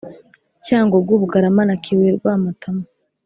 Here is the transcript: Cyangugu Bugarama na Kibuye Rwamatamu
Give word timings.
Cyangugu 0.65 1.11
Bugarama 1.21 1.63
na 1.69 1.75
Kibuye 1.83 2.11
Rwamatamu 2.17 2.83